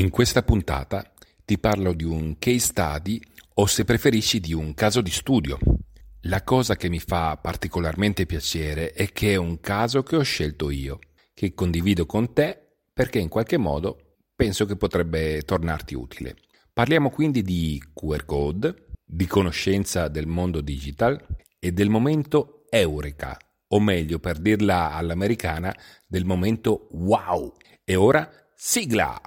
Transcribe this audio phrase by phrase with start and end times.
[0.00, 1.12] In questa puntata
[1.44, 3.20] ti parlo di un case study
[3.56, 5.58] o se preferisci di un caso di studio.
[6.22, 10.70] La cosa che mi fa particolarmente piacere è che è un caso che ho scelto
[10.70, 11.00] io,
[11.34, 16.34] che condivido con te perché in qualche modo penso che potrebbe tornarti utile.
[16.72, 21.22] Parliamo quindi di QR code, di conoscenza del mondo digital
[21.58, 23.36] e del momento Eureka,
[23.68, 25.76] o meglio per dirla all'americana,
[26.06, 27.54] del momento wow.
[27.84, 29.20] E ora sigla!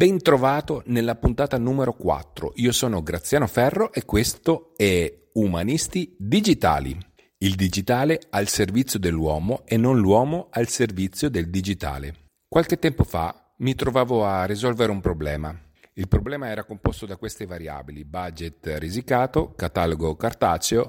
[0.00, 2.52] Ben trovato nella puntata numero 4.
[2.54, 6.98] Io sono Graziano Ferro e questo è Umanisti Digitali.
[7.36, 12.28] Il digitale al servizio dell'uomo e non l'uomo al servizio del digitale.
[12.48, 15.54] Qualche tempo fa mi trovavo a risolvere un problema.
[15.92, 20.86] Il problema era composto da queste variabili: budget risicato, catalogo cartaceo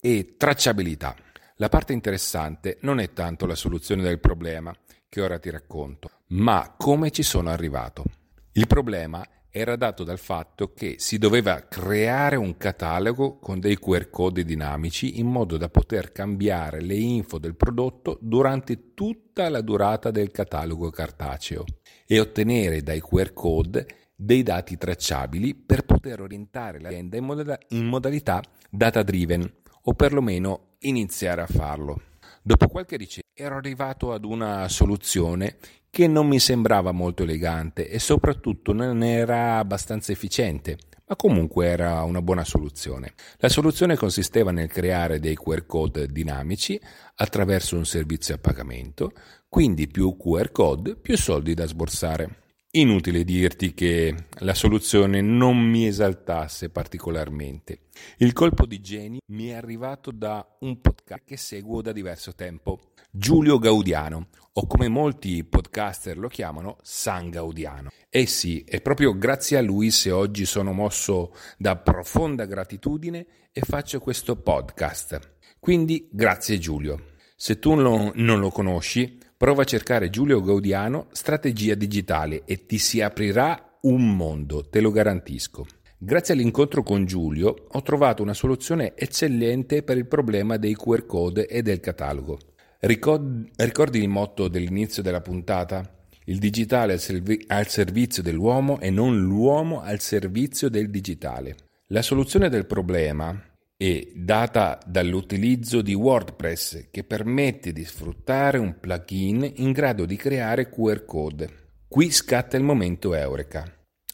[0.00, 1.16] e tracciabilità.
[1.56, 4.72] La parte interessante non è tanto la soluzione del problema,
[5.08, 8.04] che ora ti racconto, ma come ci sono arrivato.
[8.52, 14.10] Il problema era dato dal fatto che si doveva creare un catalogo con dei QR
[14.10, 20.10] code dinamici in modo da poter cambiare le info del prodotto durante tutta la durata
[20.10, 21.64] del catalogo cartaceo
[22.04, 29.02] e ottenere dai QR code dei dati tracciabili per poter orientare l'azienda in, modalità data
[29.04, 29.48] driven
[29.82, 32.02] o perlomeno iniziare a farlo.
[32.42, 35.56] Dopo qualche ricerca ero arrivato ad una soluzione
[35.90, 42.04] che non mi sembrava molto elegante e soprattutto non era abbastanza efficiente, ma comunque era
[42.04, 43.14] una buona soluzione.
[43.38, 46.80] La soluzione consisteva nel creare dei QR code dinamici
[47.16, 49.10] attraverso un servizio a pagamento,
[49.48, 52.49] quindi più QR code, più soldi da sborsare.
[52.72, 57.80] Inutile dirti che la soluzione non mi esaltasse particolarmente.
[58.18, 62.92] Il colpo di genio mi è arrivato da un podcast che seguo da diverso tempo,
[63.10, 67.90] Giulio Gaudiano, o come molti podcaster lo chiamano, San Gaudiano.
[68.08, 73.62] Eh sì, è proprio grazie a lui se oggi sono mosso da profonda gratitudine e
[73.62, 75.38] faccio questo podcast.
[75.58, 77.16] Quindi grazie Giulio.
[77.34, 83.00] Se tu non lo conosci, Prova a cercare Giulio Gaudiano Strategia Digitale e ti si
[83.00, 85.64] aprirà un mondo, te lo garantisco.
[85.96, 91.46] Grazie all'incontro con Giulio ho trovato una soluzione eccellente per il problema dei QR code
[91.46, 92.38] e del catalogo.
[92.80, 95.90] ricordi il motto dell'inizio della puntata?
[96.26, 101.56] Il digitale al, servi- al servizio dell'uomo e non l'uomo al servizio del digitale.
[101.86, 103.49] La soluzione del problema
[103.82, 110.68] è data dall'utilizzo di WordPress che permette di sfruttare un plugin in grado di creare
[110.68, 111.78] QR code.
[111.88, 113.64] Qui scatta il momento Eureka.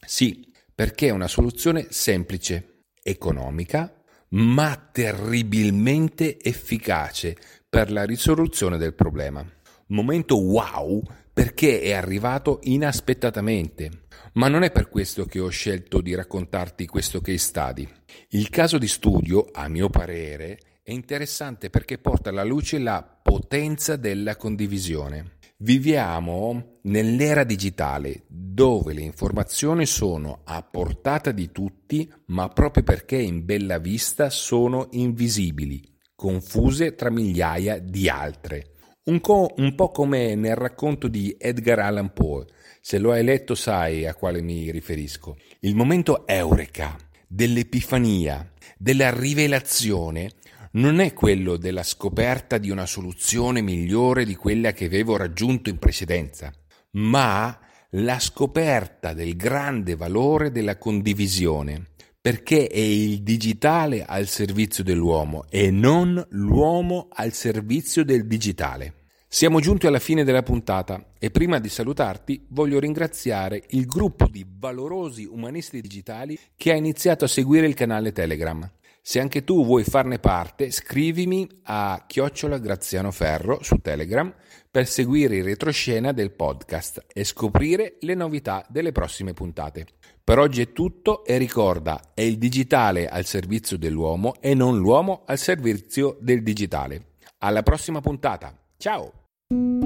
[0.07, 3.93] Sì, perché è una soluzione semplice, economica,
[4.29, 7.37] ma terribilmente efficace
[7.69, 9.45] per la risoluzione del problema.
[9.89, 11.03] Momento wow
[11.33, 14.06] perché è arrivato inaspettatamente.
[14.37, 17.89] Ma non è per questo che ho scelto di raccontarti questo case study.
[18.31, 23.97] Il caso di studio, a mio parere, è interessante perché porta alla luce la potenza
[23.97, 25.39] della condivisione.
[25.59, 33.43] Viviamo nell'era digitale dove le informazioni sono a portata di tutti, ma proprio perché in
[33.43, 35.83] bella vista sono invisibili,
[36.15, 38.76] confuse tra migliaia di altre.
[39.09, 42.45] Un, co- un po' come nel racconto di Edgar Allan Poe,
[42.81, 45.37] se lo hai letto sai a quale mi riferisco.
[45.61, 46.97] Il momento eureka,
[47.29, 50.33] dell'epifania, della rivelazione,
[50.73, 55.79] non è quello della scoperta di una soluzione migliore di quella che avevo raggiunto in
[55.79, 56.53] precedenza,
[56.95, 57.57] ma
[57.91, 61.91] la scoperta del grande valore della condivisione,
[62.27, 68.95] perché è il digitale al servizio dell'uomo e non l'uomo al servizio del digitale.
[69.29, 74.45] Siamo giunti alla fine della puntata e prima di salutarti voglio ringraziare il gruppo di
[74.45, 78.69] valorosi umanisti digitali che ha iniziato a seguire il canale Telegram.
[79.09, 84.35] Se anche tu vuoi farne parte, scrivimi a chiocciola Graziano Ferro su Telegram
[84.69, 89.87] per seguire il retroscena del podcast e scoprire le novità delle prossime puntate.
[90.25, 95.23] Per oggi è tutto e ricorda, è il digitale al servizio dell'uomo e non l'uomo
[95.25, 97.13] al servizio del digitale.
[97.39, 98.59] Alla prossima puntata.
[98.77, 99.86] Ciao!